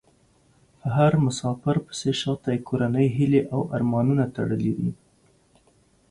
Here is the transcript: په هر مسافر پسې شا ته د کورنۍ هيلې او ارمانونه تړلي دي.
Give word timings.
په 0.79 0.87
هر 0.97 1.11
مسافر 1.25 1.75
پسې 1.85 2.11
شا 2.19 2.33
ته 2.43 2.49
د 2.55 2.57
کورنۍ 2.67 3.07
هيلې 3.17 3.41
او 3.53 3.61
ارمانونه 3.75 4.23
تړلي 4.35 4.73
دي. 4.79 4.91